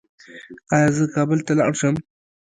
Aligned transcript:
ایا 0.73 0.89
زه 0.95 1.03
کابل 1.15 1.39
ته 1.45 1.51
لاړ 1.59 1.71
شم؟ 1.79 1.95